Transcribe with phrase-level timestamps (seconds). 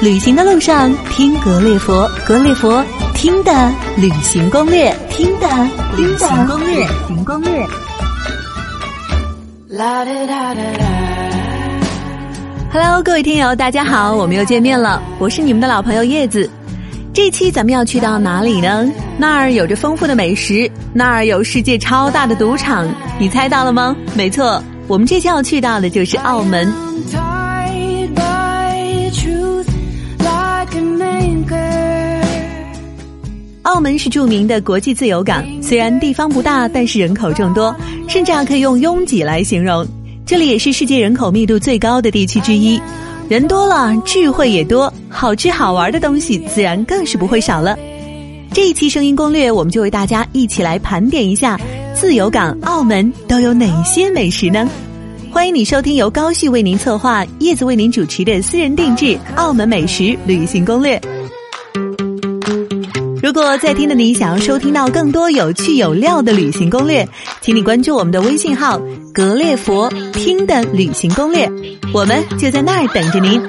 [0.00, 5.48] 旅行的路上听格列佛，格列佛听的旅行攻略，听的
[5.96, 7.66] 旅行攻略，旅行攻略。
[12.72, 16.50] Hello，各位听友，大家好，我们又见面了，我是你们的老朋友叶子。
[17.12, 18.84] 这期咱们要去到哪里呢？
[19.16, 22.86] 那儿有着丰富的美食，那儿有世界超大的赌场，
[23.18, 23.96] 你猜到了吗？
[24.14, 26.70] 没错，我们这期要去到的就是澳门。
[33.64, 37.74] 澳门是著名的国际自由港，虽然地方不大，但是人口众多，
[38.06, 39.86] 甚至还可以用拥挤来形容。
[40.26, 42.78] 这里也是世界人口密度最高的地区之一。
[43.26, 47.74] 人多了，智慧也多，好吃好玩的东西自然更是不会少了。
[48.52, 51.58] 这一期声音攻略，我们就为大家一起来盘点一下
[51.94, 54.68] 自由港澳门都有哪些美食呢？
[55.32, 61.00] 欢迎你收听由高旭为您策划、叶子为您主持的私人定制澳门美食旅行攻略。
[63.24, 67.08] 如果在听的你想要收听到更多有趣有料的旅行攻略，
[67.40, 68.78] 请你关注我们的微信号
[69.14, 71.50] “格列佛听的旅行攻略”，
[71.94, 73.40] 我们就在那儿等着您。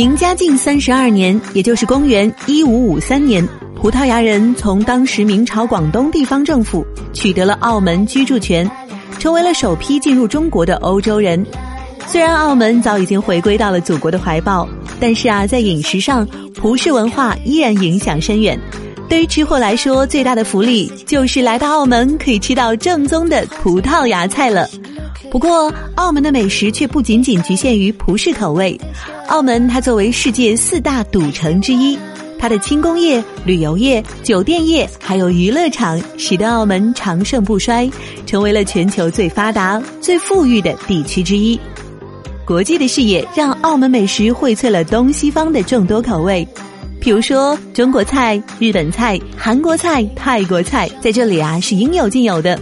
[0.00, 8.66] 明嘉靖三十二年，也就是公元一五五三年，葡萄牙人从当时明朝广东地方政府取得了澳门居住权，
[9.18, 11.44] 成为了首批进入中国的欧洲人。
[12.06, 14.66] 虽然澳门早已经回归到了祖国的怀抱，
[14.98, 18.58] 但是啊，在饮食上，葡式文化依然影响深远。
[19.06, 24.66] 对于吃货来说，最大的福利就是来到澳门可以吃到正宗的葡萄牙菜了。
[25.30, 28.78] 不过，澳门的美食却不仅仅局限于葡式口味。
[29.28, 31.96] 澳门它作为世界四大赌城之一，
[32.36, 37.88] 它的轻工业、旅游业、酒店业还有娱乐场，使得澳门长盛不衰，
[38.26, 41.58] 成为了全球最发达、最富裕的地区之一。
[42.44, 46.44] 国际的视野让澳门美食荟萃了东西方的众多口味，
[47.00, 52.58] 比如说中国菜、日本菜、韩国菜、泰国菜，在这里啊是应有尽有的。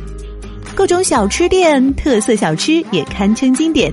[0.78, 3.93] 各种小吃店、特色小吃也堪称经典。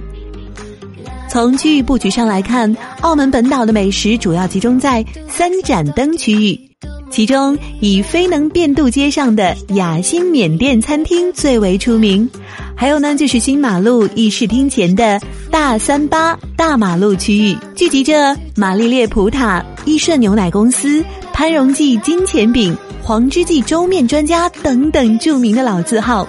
[1.27, 6.61] 从区域布局上来看，澳门本岛的美食主要集中在三盏灯区域，
[7.09, 12.29] 其中以飞能便渡街上的雅兴缅甸餐厅最为出名。
[12.75, 15.19] 还有呢，就是新马路议事厅前的
[15.49, 21.03] 大三巴大马路区域，聚集着玛丽莲葡挞、益顺牛奶公司、
[21.33, 26.27] 潘荣记金钱饼、黄之记粥面专家等等著名的老字号。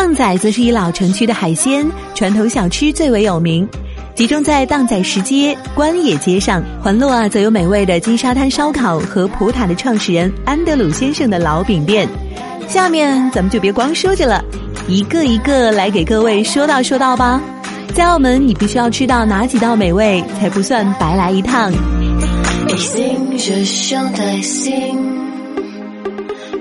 [0.00, 3.68] 荡仔则是以老城区的海鲜传统小吃最为有名，
[4.14, 6.62] 集中在荡仔石街、关野街上。
[6.82, 12.08] 环路啊，则有美味的金沙滩烧烤和葡挞的创始人安德鲁先生的老饼店。
[12.66, 14.42] 下面咱们就别光说着了，
[14.88, 17.38] 一个一个来给各位说道说道吧。
[17.94, 21.70] 在澳门，你必须要吃到哪几道美味，才不算白来一趟？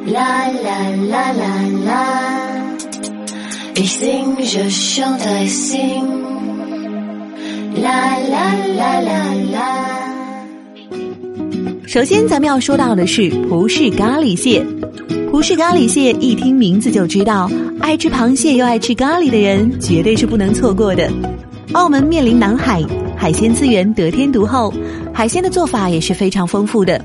[0.08, 1.46] 啦啦啦啦
[1.86, 2.39] 啦。
[3.80, 6.04] I sing, je chante, ich sing.
[7.82, 9.68] La la la la la。
[11.88, 14.66] 首先，咱们要说到的是葡式咖喱蟹。
[15.32, 21.10] 葡式咖喱蟹一听名字就知道，爱吃螃蟹又爱吃咖喱的人绝对是不能错过的。
[21.72, 22.84] 澳门面临南海，
[23.16, 24.74] 海鲜资源得天独厚，
[25.14, 27.02] 海鲜的做法也是非常丰富的。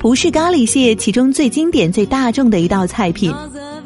[0.00, 3.32] 葡式咖喱蟹其中最经典、最大众的一道菜品。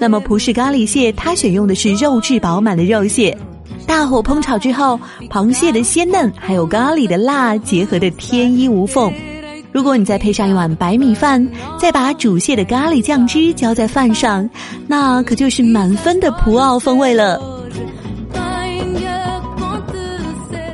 [0.00, 3.36] 那么葡式咖喱蟹，它选用的是肉质饱满的肉蟹，
[3.86, 9.12] 大火烹炒之后，螃蟹的鲜嫩还有咖喱的辣结合的天衣无缝。
[9.72, 11.46] 如果你再配上一碗白米饭，
[11.78, 14.48] 再把煮蟹的咖喱酱汁浇在饭上，
[14.88, 17.38] 那可就是满分的葡澳风味了。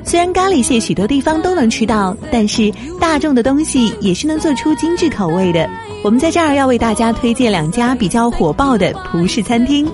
[0.04, 5.68] 虽然咖喱蟹许多地方都能吃到，但是大众的东西也是能做出精致口味的。
[6.06, 9.84] 我们在这儿要为大家推荐两家比较火爆的葡式餐厅。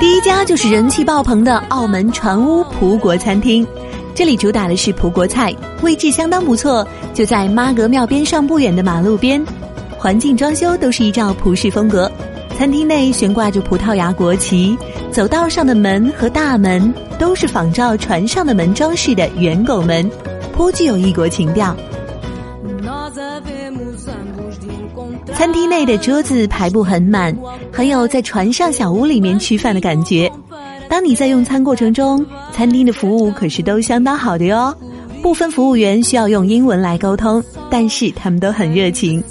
[0.00, 3.66] 第一家就是人气爆棚的澳门船屋葡国餐厅，
[4.14, 9.44] 这里主打的是葡国菜，位置相当不错，就在妈阁庙边上不远的马路边，
[9.98, 12.10] 环境装修都是依照葡式风格。
[12.56, 14.74] 餐厅内悬挂着葡萄牙国旗，
[15.12, 20.10] 走道上的门和大门都是仿照船上的门装饰的圆拱门。
[20.58, 21.72] 颇具有异国情调。
[25.32, 27.32] 餐厅内的桌子排布很满，
[27.72, 30.28] 很有在船上小屋里面吃饭的感觉。
[30.88, 34.76] 当你在用餐过程中，餐厅的服务可是都相当好的哟。
[35.22, 37.40] 部分服务员需要用英文来沟通，
[37.70, 39.22] 但是他们都很热情。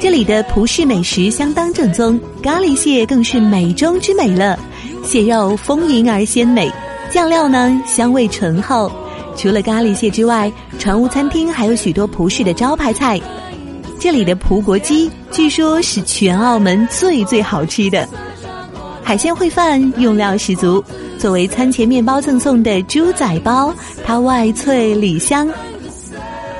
[0.00, 4.58] 这里的葡式美食相当正宗，咖喱蟹更是美中之美了。
[5.04, 6.72] 蟹肉丰盈而鲜美，
[7.12, 8.90] 酱料呢香味醇厚。
[9.36, 13.20] 除了咖喱蟹之外，船屋餐厅还有许多葡式的招牌菜。
[14.00, 18.08] 这里的葡国鸡据说是全澳门最最好吃的。
[19.02, 20.82] 海鲜烩饭用料十足，
[21.18, 23.72] 作为餐前面包赠送的猪仔包，
[24.04, 25.46] 它外脆里香。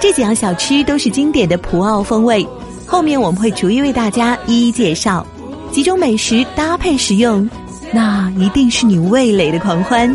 [0.01, 2.47] 这几样小吃都是经典的葡澳风味。
[2.87, 5.27] 后面我们会逐一为大家一一介绍，
[5.71, 7.49] 几种美食搭配食用，
[7.95, 10.09] 那一定是你味蕾的狂欢。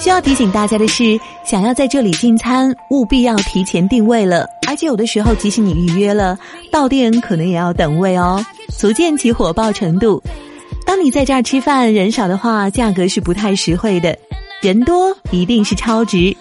[0.00, 6.38] 需要提醒大家的是，想要在这里进餐，务必要提前定位了，而且有的时候即使你预约了，
[6.72, 10.22] 到店可能也要等位哦，足见其火爆程度。
[10.86, 14.14] 当你在这儿吃饭，人少的话，价格是不太实惠的；
[14.62, 16.34] 人多，一定是超值。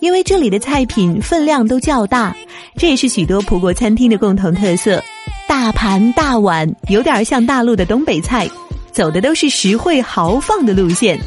[0.00, 2.34] 因为这里的菜品分量都较大，
[2.76, 5.02] 这也是许多葡国餐厅的共同特色。
[5.46, 8.48] 大盘大碗，有点像大陆的东北菜，
[8.92, 11.18] 走的都是实惠豪放的路线。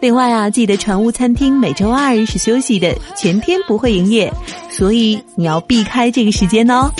[0.00, 4.32] 另外啊，记得船屋餐厅每周二是休息的，全天不会营业，
[4.70, 6.90] 所以你要避开这个时间哦。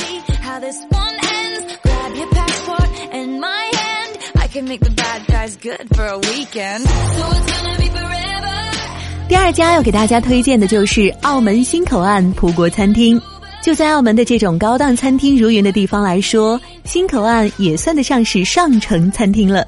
[9.29, 13.21] 第二家要给大家推荐的就是澳门新口岸葡国餐厅。
[13.61, 19.67] 就在澳门的这种高档餐厅如云的地方来说，新口岸也算得上是上乘餐厅了。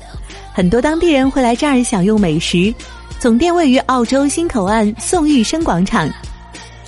[0.54, 2.72] 很多当地人会来这儿享用美食。
[3.18, 6.08] 总店位于澳洲新口岸宋玉生广场。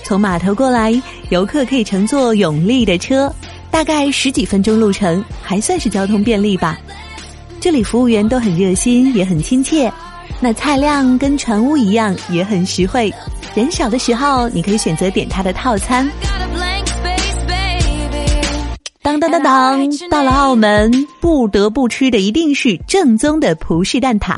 [0.03, 0.99] 从码头过来，
[1.29, 3.31] 游客可以乘坐永利的车，
[3.69, 6.79] 大概十几分钟路程，还算是交通便利吧。
[7.59, 9.91] 这里服务员都很热心，也很亲切。
[10.39, 13.13] 那菜量跟船屋一样，也很实惠。
[13.55, 16.09] 人少的时候，你可以选择点它的套餐。
[19.01, 24.37] 当当当当，到了澳门，不得不吃的一定是正宗的葡式蛋挞。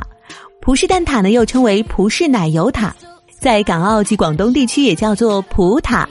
[0.62, 2.94] 葡式蛋挞呢，又称为葡式奶油塔，
[3.40, 6.08] 在港澳及广东地区也叫做葡塔。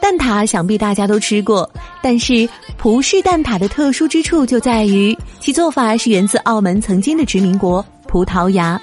[0.00, 1.68] 蛋挞想必大家都吃过，
[2.00, 8.80] 但是葡式蛋挞的特殊之处就在于其做法是源自澳门曾经的殖民国葡萄牙。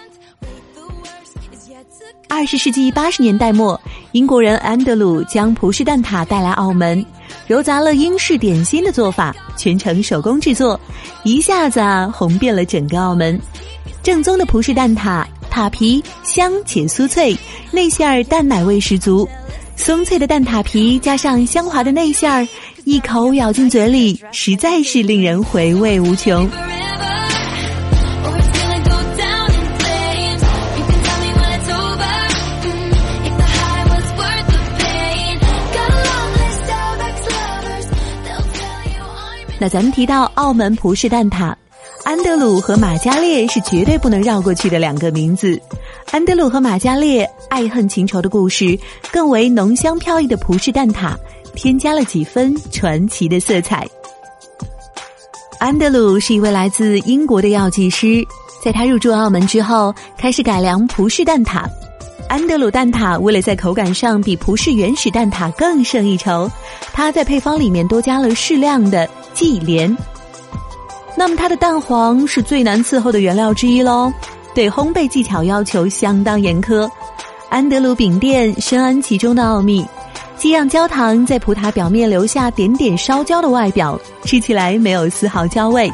[2.28, 3.80] 二十世纪八十年代末，
[4.12, 7.06] 英国人安德鲁将葡式蛋挞带来澳门，
[7.48, 10.80] 揉杂了英式点心的做法，全程手工制作，
[11.24, 13.40] 一下子啊红遍了整个澳门。
[14.04, 17.38] 正宗的葡式蛋挞，塔皮香且酥脆，
[17.72, 19.28] 内馅儿蛋奶味十足。
[19.78, 22.48] 松脆的蛋挞皮加上香滑的内馅儿，
[22.84, 26.50] 一口咬进嘴里，实在是令人回味无穷。
[39.60, 41.54] 那咱们提到澳门葡式蛋挞。
[42.04, 45.60] 安德鲁和马加列是绝对不能绕过去的两个名字。
[46.12, 48.78] 安德鲁和马加列爱恨情仇的故事，
[49.12, 51.16] 更为浓香飘逸的葡式蛋挞
[51.56, 53.88] 添加了几分传奇的色彩。
[55.58, 58.24] 安德鲁是一位来自英国的药剂师，
[58.64, 61.64] 在他入驻澳门之后，开始改良葡式蛋挞。
[62.28, 66.50] 安德鲁蛋挞为了在口感上比葡式原始蛋挞更胜一筹，
[66.94, 69.96] 他在配方里面多加了适量的忌廉。
[71.16, 74.12] 那么它的蛋黄是最难伺候的原料之一喽，
[74.56, 76.90] 对烘焙技巧要求相当严苛。
[77.50, 79.86] 安德鲁饼店深谙其中的奥秘，
[80.36, 85.92] 既让焦糖在葡挞表面留下点点烧焦的外表，吃起来没有丝毫焦味。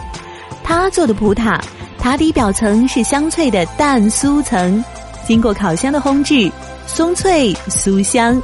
[0.64, 1.60] 他做的葡挞，
[2.00, 4.84] 塔底表层是香脆的蛋酥层，
[5.28, 6.52] 经过烤箱的烘制，
[6.88, 8.42] 松脆酥香。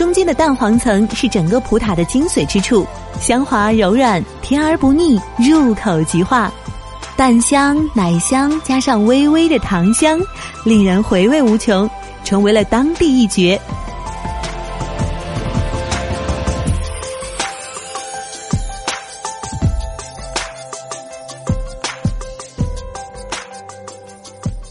[0.00, 2.86] 中间的蛋黄层是整个葡挞的精髓之处。
[3.20, 6.50] 香滑柔软，甜而不腻，入口即化，
[7.18, 10.18] 蛋香奶香加上微微的糖香，
[10.64, 11.86] 令人回味无穷，
[12.24, 13.60] 成为了当地一绝。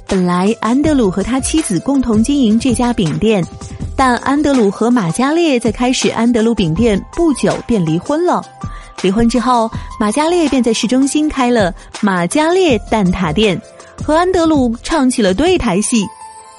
[0.07, 3.45] 本来安德鲁和他妻子共同经营这家饼店。
[4.00, 8.41] 但安德鲁和马加列在开始安德鲁饼店不久便离婚了。
[9.01, 13.62] 离婚之后，马加列便在市中心开了马加列蛋挞店，
[14.01, 16.08] 和安德鲁唱起了对台戏。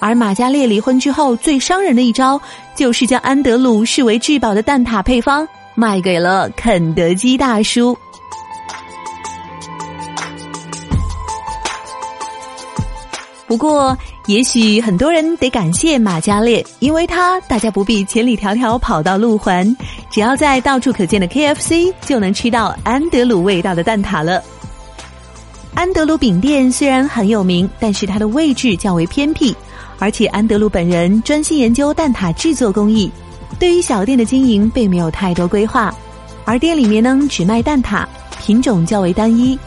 [0.01, 2.39] 而马加列离婚之后最伤人的一招，
[2.77, 7.97] 就是将安德鲁视为至宝的蛋挞配方卖给了肯德基大叔。
[13.47, 13.97] 不过，
[14.31, 19.77] 也许很多人得感谢马加列，因为他大家不必千里迢迢跑到路环，
[20.09, 24.41] 只要在到处可见的 KFC 就能吃到安德鲁味道的蛋挞了。
[25.75, 29.53] 安德鲁饼店虽然很有名，但是它的位置较为偏僻，
[29.99, 33.11] 而且安德鲁本人专心研究蛋挞制作工艺，
[33.59, 35.93] 对于小店的经营并没有太多规划，
[36.45, 38.07] 而店里面呢只卖蛋挞，
[38.41, 39.59] 品种较为单一。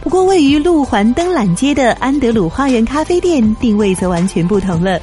[0.00, 5.00] 不过，位于路环登览街的安德鲁花园咖啡店定位则完全不同了。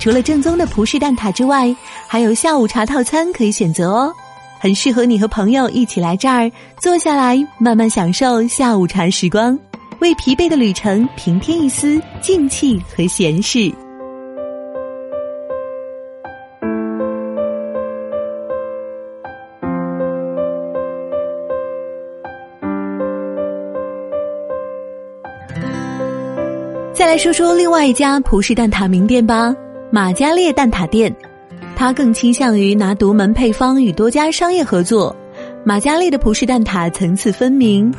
[0.00, 1.74] 除了正宗的葡式蛋挞之外，
[2.06, 4.14] 还有下午茶套餐可以选择哦，
[4.58, 9.58] 很适合你和朋友一起来这儿坐下来，慢慢享受下午茶时光，
[9.98, 13.70] 为疲惫的旅程平添一丝静气和闲适。
[26.98, 29.54] 再来说说另外一家葡式蛋挞名店吧，
[29.88, 31.14] 马加列蛋挞店。
[31.76, 35.14] 它更倾向于拿独门配方与多家商业合作。
[35.64, 37.94] 马加列的葡式蛋挞层次分明，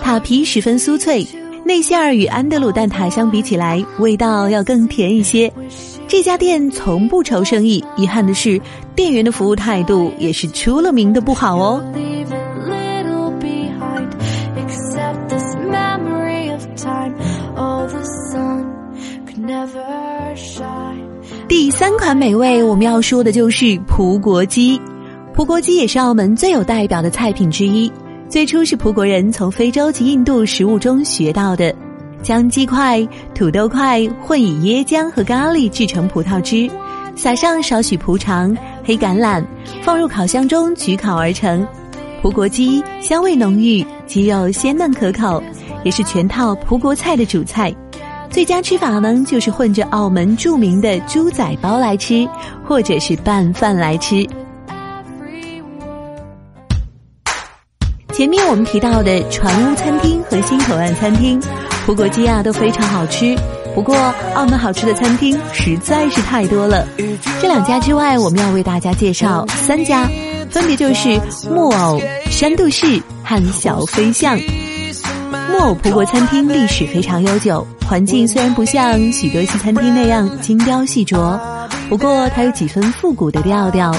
[0.00, 1.26] 塔皮十分酥脆，
[1.64, 5.52] 内馅儿与安德鲁蛋挞相比起来，味道要更甜一些。
[6.06, 8.60] 这家店从不愁生意，遗憾的是，
[8.94, 11.84] 店员的服务态度也是出了名的不好哦。
[21.48, 24.80] 第三款美味，我们要说的就是葡国鸡。
[25.32, 27.90] 葡国鸡也是澳门最有代表的菜品之一。
[28.28, 31.74] 最初是葡国人从非洲及印度食物中学到的，
[32.22, 36.68] 将鸡块、土豆块混以椰浆和咖喱制成葡萄汁，
[37.14, 39.44] 撒上少许葡肠、黑橄榄，
[39.82, 41.66] 放入烤箱中焗烤而成。
[42.22, 45.42] 葡国鸡香味浓郁，鸡肉鲜嫩可口，
[45.84, 47.74] 也是全套葡国菜的主菜。
[48.34, 52.28] 最佳吃法呢，就是混着澳门著名的猪仔包来吃，
[52.64, 54.28] 或者是拌饭来吃。
[58.12, 61.40] 前面我们提到的船屋餐厅和新口岸餐厅，
[61.86, 63.36] 葡国鸡啊都非常好吃。
[63.72, 63.94] 不过，
[64.34, 66.84] 澳门好吃的餐厅实在是太多了。
[67.40, 70.10] 这两家之外，我们要为大家介绍三家，
[70.50, 72.00] 分别就是木偶、
[72.30, 74.36] 山度士和小飞象。
[75.50, 77.66] 木偶葡国餐厅历史非常悠久。
[77.86, 81.38] 环境虽然不像许多西餐厅那样精雕细琢，
[81.88, 83.94] 不过它有几分复古的调调。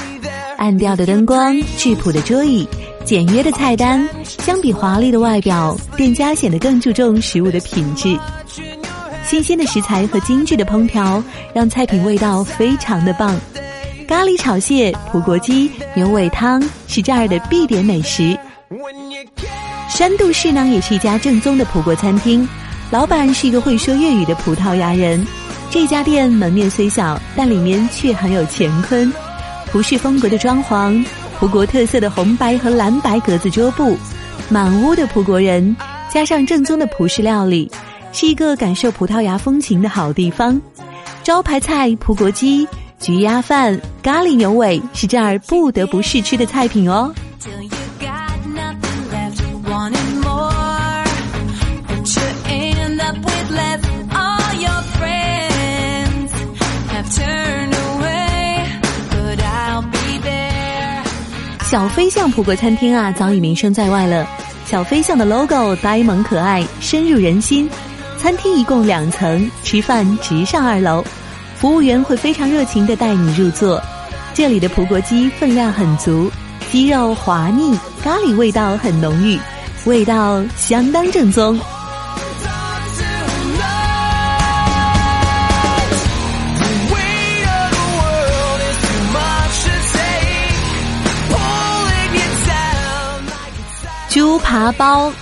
[0.56, 2.66] 暗调的灯光、质朴的桌椅、
[3.04, 8.18] 简约的菜单，相比华丽的外表，店家显得更注重食物的品质。
[9.22, 11.22] 新鲜的食材和精致的烹调，
[11.54, 13.38] 让菜品味道非常的棒。
[14.08, 18.36] 咖喱炒蟹、葡国鸡、牛尾汤是这儿的必点美食。
[19.96, 22.46] 山度士呢，也是一家正宗的葡国餐厅。
[22.90, 25.26] 老板是一个会说粤语的葡萄牙人。
[25.70, 29.10] 这家店门面虽小，但里面却很有乾坤。
[29.72, 31.02] 葡式风格的装潢，
[31.38, 33.96] 葡国特色的红白和蓝白格子桌布，
[34.50, 35.74] 满屋的葡国人，
[36.12, 37.70] 加上正宗的葡式料理，
[38.12, 40.60] 是一个感受葡萄牙风情的好地方。
[41.22, 42.68] 招牌菜葡国鸡、
[43.00, 47.10] 焗鸭饭、咖喱牛尾是这儿不得不试吃的菜品哦。
[61.68, 64.24] 小飞象葡国餐厅啊，早已名声在外了。
[64.66, 67.68] 小飞象的 logo 呆萌可爱，深入人心。
[68.16, 71.04] 餐厅一共两层，吃饭直上二楼，
[71.56, 73.82] 服务员会非常热情的带你入座。
[74.32, 76.30] 这里的葡国鸡分量很足，
[76.70, 79.36] 鸡肉滑腻，咖喱味道很浓郁，
[79.86, 81.58] 味道相当正宗。
[94.16, 95.12] 猪扒包，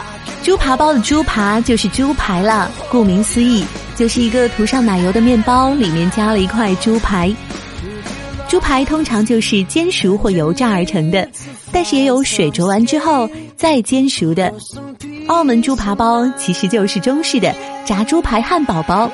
[0.45, 2.71] 猪扒包的猪扒就是猪排了。
[2.89, 3.65] 顾名思义，
[3.97, 7.35] 就是一个涂上奶油的面包，里面加了一块猪排。
[8.47, 11.29] 猪排通常就是煎熟或油炸而成的，
[11.73, 14.55] 但是也有水煮完之后再煎熟的。
[15.27, 17.53] 澳门猪扒包其实就是中式的
[17.85, 19.11] 炸猪排汉堡包。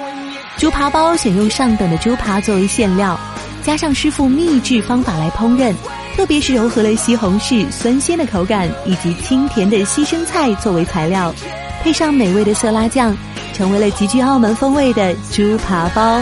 [0.59, 3.19] 猪扒包选用上等的猪扒作为馅料，
[3.63, 5.73] 加上师傅秘制方法来烹饪。
[6.21, 11.35] 特别是融合了西红柿酸鲜的口感以及清甜的西生菜作为材料，
[11.83, 13.17] 配上美味的色拉酱，
[13.55, 16.21] 成为了极具澳门风味的猪扒包。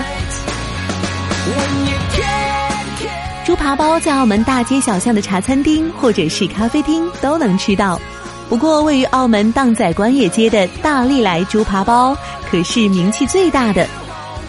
[3.45, 8.01] 猪扒包在澳门大街小巷的茶餐厅或者是咖啡厅都能吃到。
[8.49, 12.17] 不过，位于澳门荡仔关野街的大利来猪扒包
[12.49, 13.85] 可是名气最大的。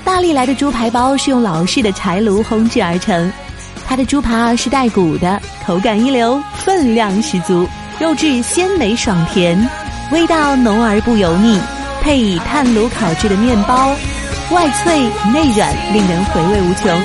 [0.05, 3.31] 大利来的猪排包是用老式的柴炉烘制而成，
[3.89, 7.67] 它的猪扒是带骨的，口感一流，分量十足，
[7.99, 9.57] 肉质鲜美爽甜，
[10.11, 11.59] 味道浓而不油腻，
[11.99, 13.89] 配以炭炉烤制的面包，
[14.51, 14.99] 外脆
[15.33, 17.01] 内软，令人回味无穷。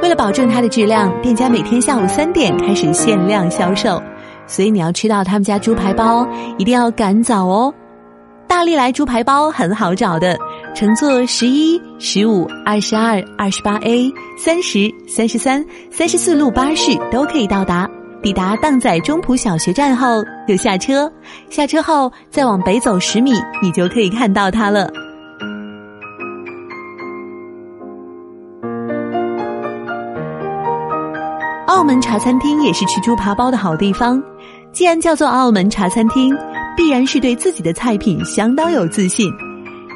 [0.00, 4.00] 为了保证它的质量，店家每天下午三点开始限量销售。
[4.46, 6.24] 所以你要吃到他们家猪排包，
[6.56, 7.74] 一定要赶早哦。
[8.46, 10.38] 大力来猪排包很好找的，
[10.72, 17.88] 乘坐十一、十五、二十二、二十八 A、三十三、十三、三十四路巴士都可以到达。
[18.22, 21.10] 抵达荡仔中埔小学站后就下车，
[21.50, 24.88] 下车后再往北走十米，你就可以看到它了。
[31.66, 34.22] 澳门茶餐厅也是吃猪扒包的好地方。
[34.72, 36.36] 既然叫做澳门茶餐厅，
[36.76, 39.28] 必然是对自己的菜品相当有自信。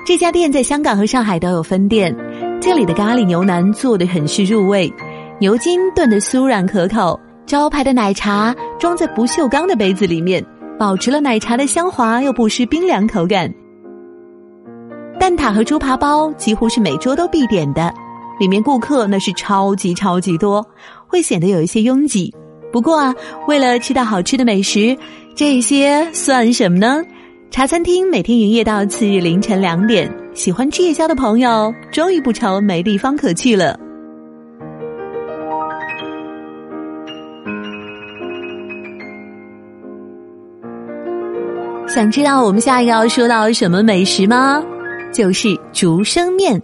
[0.04, 2.14] 这家店在香港和上海都有分店。
[2.60, 4.92] 这里的咖喱牛腩做的很是入味，
[5.38, 10.44] 牛筋炖的酥软可口，招牌的奶茶装在不锈钢的杯子里面，
[10.76, 13.52] 保持了奶茶的香滑又不失冰凉口感。
[15.20, 17.94] 蛋挞和猪扒包几乎是每桌都必点的，
[18.40, 20.66] 里面顾客那是超级超级多，
[21.06, 22.34] 会显得有一些拥挤。
[22.72, 23.14] 不过啊，
[23.46, 24.96] 为了吃到好吃的美食，
[25.36, 27.04] 这些算什么呢？
[27.52, 33.78] 茶餐厅每天营业到次日凌晨两点，喜欢吃夜宵的朋友终于不愁没地方可去了。
[41.86, 44.64] 想知道我们下一个要说到什么美食吗？
[45.12, 46.60] 就是竹升面。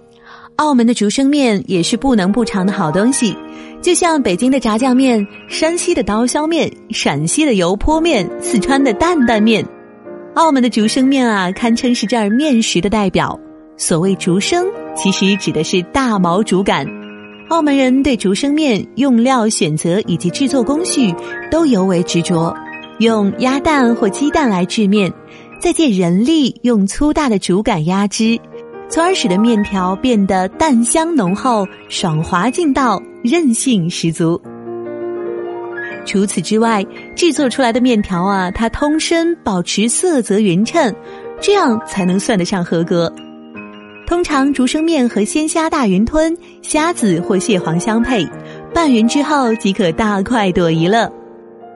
[0.57, 3.37] 澳门的竹升面也是不能不尝的好东西。
[3.83, 9.63] 就像北京的炸酱面、山西的刀削面、陕西的油泼面、四川的担担面，
[10.39, 13.37] 澳门的竹升面啊，堪称是这儿面食的代表。
[13.77, 16.87] 所谓竹升，其实指的是大毛竹杆。
[17.49, 21.13] 澳门人对竹升面用料选择以及制作工序
[21.51, 22.57] 都尤为执着，
[23.01, 25.13] 用鸭蛋或鸡蛋来制面，
[25.61, 28.39] 再借人力用粗大的竹杆压汁。
[28.89, 34.41] 从而使得面条变得淡香浓厚、爽滑劲道、韧性十足。
[36.05, 40.95] 除此之外，制作出来的面条啊，它通身保持色泽匀称，
[41.41, 43.13] 这样才能算得上合格。
[44.07, 48.27] 通常竹升面和鲜虾大云吞、虾子或蟹黄相配，
[48.73, 51.13] 拌匀之后即可大快朵颐了。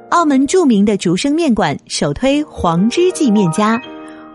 [0.08, 3.80] 澳门著名的竹升面馆首推黄之记面家，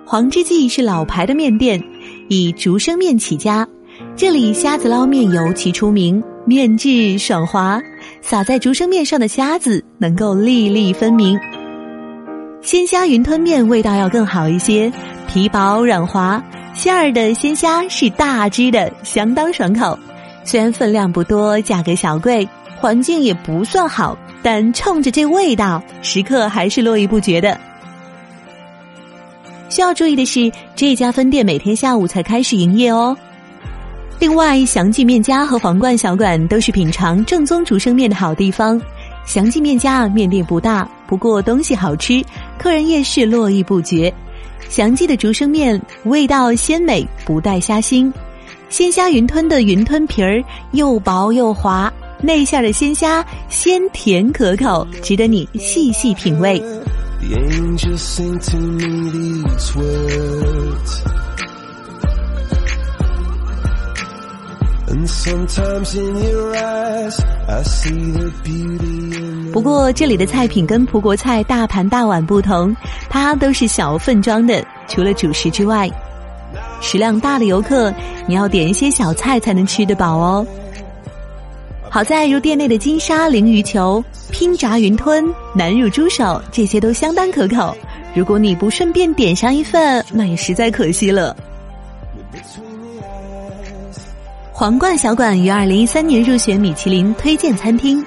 [0.05, 1.83] 黄之记是老牌的面店。
[2.29, 3.67] 以竹升面起家，
[4.15, 7.81] 这里虾子捞面尤其出名，面质爽滑，
[8.29, 11.39] 撒在竹升面上的虾子能够粒粒分明。
[12.61, 14.91] 鲜虾云吞面味道要更好一些，
[15.29, 19.97] 皮薄软滑，馅儿的鲜虾是大只的，相当爽口。
[20.43, 27.57] 虽然分量不多，价格小贵，环境也不算好，但冲着这味道，食客还是络绎不绝的。
[29.69, 33.15] 需要注意的是，这家分店每天下午才开始营业哦。
[34.19, 38.81] 另外，祥记面家和皇冠小馆都是品尝正宗竹升面的好地方。
[39.25, 42.23] 祥记面家面店不大，不过东西好吃，
[42.57, 44.11] 客人也是络绎不绝。
[44.69, 48.11] 祥记的竹升面味道鲜美，不带虾腥。
[48.69, 56.59] 鲜虾云吞的云吞皮儿又薄又滑，内馅的鲜虾鲜甜可口，值得你细细品味。
[57.19, 57.35] The
[69.53, 72.75] 不过这里的菜品跟葡国菜大盘大碗不同，
[73.09, 75.89] 它都是小份装的，除了主食之外，
[76.81, 77.93] 食量大的游客
[78.25, 80.45] 你要点一些小菜才能吃得饱哦。
[81.89, 84.03] 好在如店内的金沙鲮鱼球。
[84.29, 87.73] 拼炸云吞、南乳猪手，这些都相当可口。
[88.13, 91.33] 如果你不顺便点上一份，那也实在可惜了。
[94.59, 98.03] 皇冠小馆于二零一三年入选米其林推荐餐厅，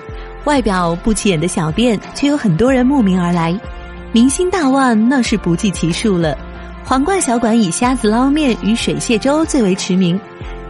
[0.47, 3.57] 外表不起眼的小店，却有很多人慕名而来，
[4.11, 6.37] 明星大腕那是不计其数了。
[6.85, 10.21] 皇冠小馆以虾子捞面与水蟹粥最为驰名，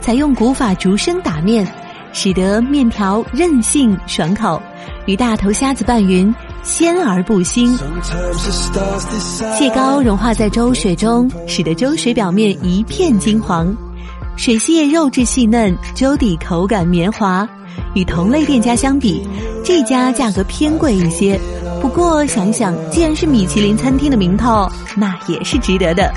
[0.02, 1.66] 采用古法竹升打面，
[2.12, 4.60] 使得面条韧性爽口。
[5.06, 7.74] 与大头虾子拌匀，鲜而不腥。
[9.58, 13.74] 蟹膏融化在粥水中，使得粥水表面一片金黄。
[14.40, 17.46] 水蟹肉质细嫩，粥底口感绵滑。
[17.92, 19.22] 与同类店家相比，
[19.62, 21.38] 这家价格偏贵一些。
[21.82, 26.10] 不过想一想，既然是米其林餐厅的名头，那也是值得的。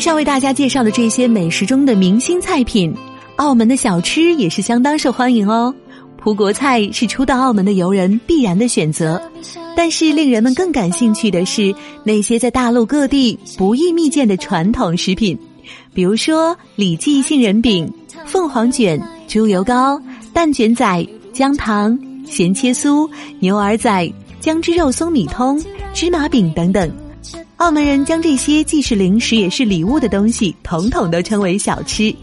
[0.00, 2.94] 上为大家介绍的这些美食中的明星菜品，
[3.36, 5.74] 澳门的小吃也是相当受欢迎哦。
[6.16, 9.20] 葡国菜是初到澳门的游人必然的选择，
[9.76, 15.38] 但是令人们更感兴趣的是那些在大陆各地不易觅见的传统食品，
[15.94, 17.90] 比如说李记杏仁饼、
[18.26, 20.00] 凤凰卷、猪油糕、
[20.32, 23.08] 蛋卷仔、姜糖、咸切酥、
[23.38, 25.62] 牛耳仔、姜汁肉松米通、
[25.94, 26.90] 芝麻饼等等。
[27.60, 32.14] 澳门人将这些既是零食也是礼物的东西，统统都称为小吃。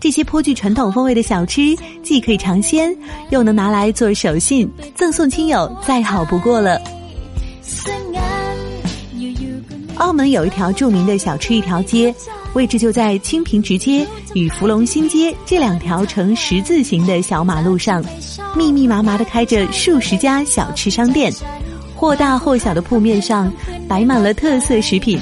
[0.00, 2.92] 这些颇具传统风味的小吃，既可以尝鲜，
[3.30, 6.76] 又能拿来做手信，赠送亲友，再好不过了。
[9.94, 12.12] 澳门有一条著名的小吃一条街，
[12.54, 18.04] 位置就在清平直街与福隆新街这两条呈十字形的小马路上，
[18.56, 21.32] 密密麻麻的开着数十家小吃商店。
[22.00, 23.52] 或大或小的铺面上
[23.86, 25.20] 摆满了特色食品，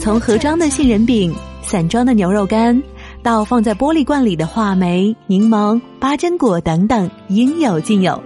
[0.00, 1.30] 从盒装的杏仁饼、
[1.62, 2.82] 散装的牛肉干，
[3.22, 8.18] 到放在玻璃罐里的话梅、柠檬、八珍果等等，应有尽有。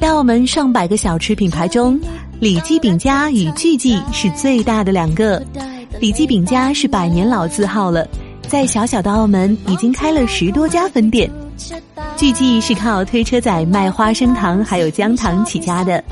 [0.00, 2.00] 在澳门上百个小吃品牌中，
[2.40, 5.44] 李记饼家与巨记是最大的两个。
[6.00, 8.08] 李记饼家是百年老字号了。
[8.48, 11.30] 在小小的澳门，已经开了十多家分店。
[12.16, 16.02] 据记是靠推车仔卖花生糖还有姜糖起家的。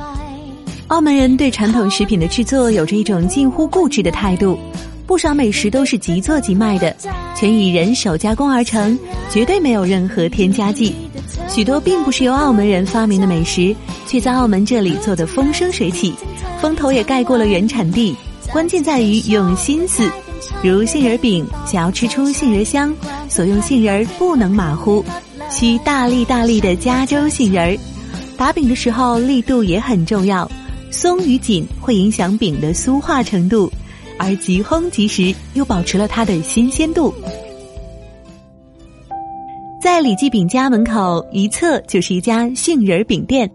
[0.89, 4.59] 澳门人对传统食品的制作有着一种近乎固执的态度，
[5.07, 6.95] 不少美食都是即做即卖的，
[7.35, 8.99] 全以人手加工而成，
[9.31, 10.95] 绝对没有任何添加剂。
[11.49, 13.75] 许多并不是由澳门人发明的美食，
[14.07, 16.15] 却在澳门这里做得风生水起，
[16.61, 18.15] 风头也盖过了原产地。
[18.53, 20.09] 关键在于用心思。
[20.63, 22.95] 如杏仁饼，想要吃出杏仁香，
[23.29, 25.05] 所用杏仁不能马虎，
[25.51, 27.79] 需大粒大粒的加州杏仁。
[28.37, 30.51] 打饼的时候力度也很重要，
[30.91, 33.71] 松与紧会影响饼的酥化程度，
[34.19, 37.15] 而即烘即食又保持了它的新鲜度。
[39.81, 43.51] 在李记饼家门口一侧就是一家杏仁饼店。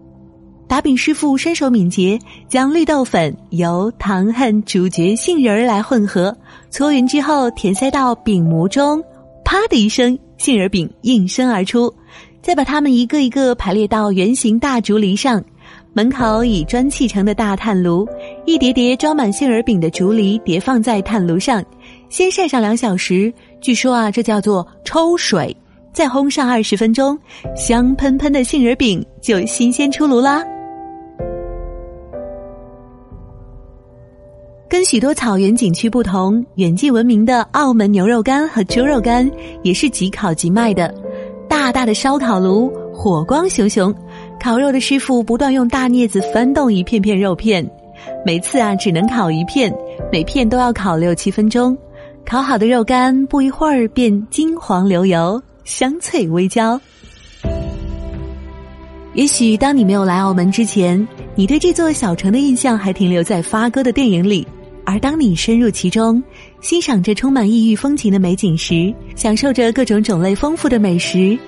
[0.66, 2.18] 打饼师傅身手敏捷，
[2.48, 6.34] 将绿豆粉、油、糖和主角杏仁来混合，
[6.72, 9.04] 搓匀之后填塞到饼模中，
[9.44, 11.92] 啪的一声，杏仁饼应声而出。
[12.40, 15.44] 再把它们一个一个排列到圆形大竹篱上，
[15.92, 18.08] 门口以砖砌成的大炭炉，
[18.46, 21.62] 一叠叠装满杏仁饼的竹篱叠放在炭炉上，
[22.08, 23.30] 先晒上两小时，
[23.60, 25.54] 据说啊，这叫做抽水，
[25.92, 27.16] 再烘上二十分钟，
[27.54, 30.42] 香喷喷的杏仁饼就新鲜出炉啦。
[34.72, 39.30] 跟许多草原景区不同，远近闻名的澳门牛肉干和猪肉干
[39.62, 40.94] 也是即烤即卖的。
[41.46, 43.94] 大大的烧烤炉，火光熊熊，
[44.40, 47.70] 烤肉的师傅不断用大镊子翻动一片片肉片，
[48.24, 49.70] 每次啊只能烤一片，
[50.10, 51.76] 每片都要烤六七分钟。
[52.24, 56.80] 烤好的肉干不一会儿便金黄流油，香脆微焦。
[59.12, 64.48] 也许当你没有来澳门之前，你对这座小城的印象还停留在发哥的电影里。
[64.84, 66.22] 而当你深入其中，
[66.60, 71.38] 欣赏着充满异域风情的美景时，享受着各种种类丰富的美食，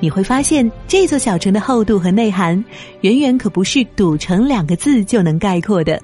[0.00, 2.62] 你会发现这座小城的厚度和内涵，
[3.00, 6.00] 远远可不是“赌城”两个字就能概括的。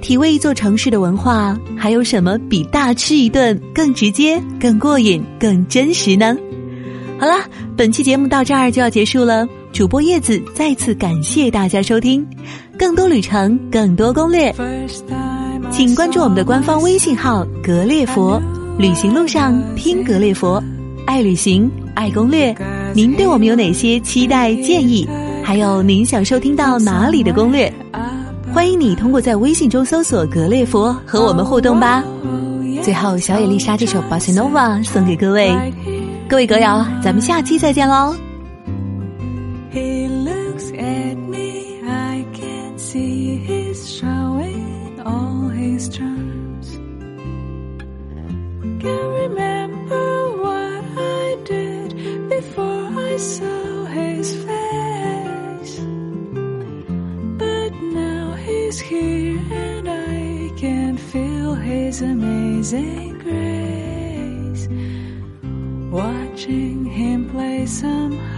[0.00, 6.36] 体味一座城市的文化，还有什么比大吃一顿更直接、更过瘾、更真实呢？
[7.18, 7.34] 好了，
[7.76, 9.48] 本期节目到这儿就要结束了。
[9.74, 12.24] 主播叶子再次感谢大家收听，
[12.78, 14.54] 更多旅程，更多攻略，
[15.72, 18.40] 请关注我们的官方微信号“格列佛”。
[18.78, 20.62] 旅行路上听格列佛，
[21.06, 22.54] 爱旅行，爱攻略。
[22.94, 25.08] 您对我们有哪些期待建议？
[25.42, 27.72] 还有您想收听到哪里的攻略？
[28.54, 32.00] 欢迎你通过在微信中搜索“格列佛”和我们互动吧。
[32.80, 35.52] 最后，小野丽莎这首《Bossa Nova》送给各位，
[36.28, 38.14] 各位歌友，咱们下期再见喽。
[39.74, 46.68] He looks at me, I can see he's showing all his charms.
[48.80, 50.06] Can't remember
[50.44, 51.90] what I did
[52.28, 55.74] before I saw his face.
[57.42, 64.68] But now he's here and I can feel his amazing grace.
[65.90, 68.33] Watching him play somehow.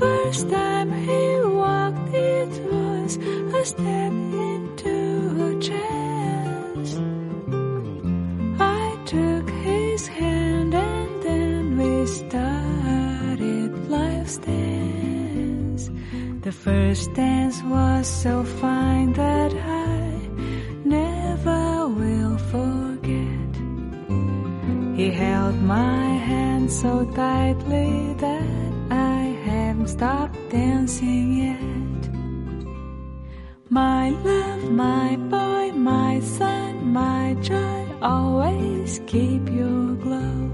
[0.00, 4.12] First time he walked, it was a step
[4.48, 4.96] into
[5.48, 6.90] a chance.
[8.58, 15.90] I took his hand and then we started life's dance.
[16.46, 20.18] The first dance was so fine that I
[20.82, 23.52] never will forget.
[24.96, 28.39] He held my hand so tightly that
[29.98, 32.10] haven't dancing yet.
[33.70, 40.49] My love, my boy, my son, my joy, always keep your glow.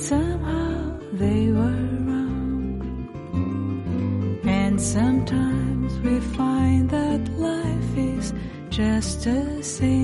[0.00, 2.80] Somehow they were wrong.
[4.44, 8.32] And sometimes we find that life is
[8.70, 9.99] just a simple